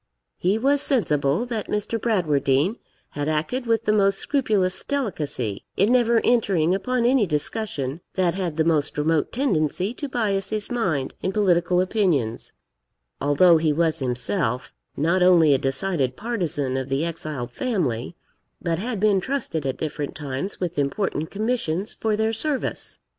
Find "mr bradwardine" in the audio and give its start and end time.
1.67-2.77